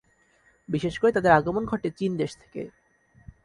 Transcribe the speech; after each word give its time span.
বিশেষ 0.69 0.93
করে 0.99 1.11
তাদের 1.11 1.31
আগমন 1.31 1.63
ঘটে 1.65 1.89
চীন 1.89 2.11
দেশ 2.17 2.31
থেকে। 2.35 2.61